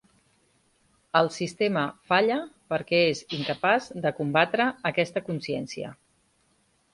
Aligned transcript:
El 1.19 1.27
sistema 1.35 1.83
falla 2.11 2.37
perquè 2.75 3.03
és 3.11 3.21
incapaç 3.41 3.91
de 4.07 4.13
combatre 4.21 4.67
aquesta 4.93 5.25
consciència. 5.29 5.95